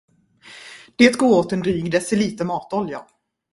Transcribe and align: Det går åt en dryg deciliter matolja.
Det 0.95 1.19
går 1.19 1.37
åt 1.39 1.53
en 1.53 1.61
dryg 1.63 1.91
deciliter 1.91 2.45
matolja. 2.45 3.05